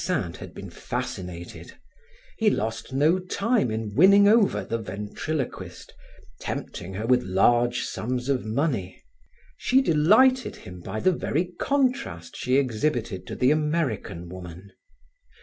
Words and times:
Des 0.03 0.07
Esseintes 0.13 0.37
had 0.39 0.55
been 0.55 0.71
fascinated. 0.71 1.73
He 2.35 2.49
lost 2.49 2.91
no 2.91 3.19
time 3.19 3.69
in 3.69 3.93
winning 3.93 4.27
over 4.27 4.65
the 4.65 4.79
ventriloquist, 4.79 5.93
tempting 6.39 6.95
her 6.95 7.05
with 7.05 7.21
large 7.21 7.83
sums 7.83 8.27
of 8.27 8.43
money. 8.43 9.03
She 9.57 9.79
delighted 9.79 10.55
him 10.55 10.79
by 10.81 11.01
the 11.01 11.11
very 11.13 11.51
contrast 11.59 12.35
she 12.35 12.57
exhibited 12.57 13.27
to 13.27 13.35
the 13.35 13.51
American 13.51 14.27
woman. 14.27 14.71